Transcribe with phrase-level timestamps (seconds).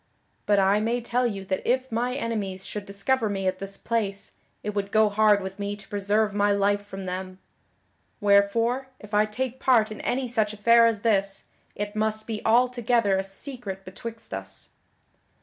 [0.47, 4.31] But I may tell you that if my enemies should discover me at this place,
[4.63, 7.37] it would go hard with me to preserve my life from them.
[8.19, 11.43] Wherefore, if I take part in any such affair as this,
[11.75, 14.71] it must be altogether a secret betwixt us."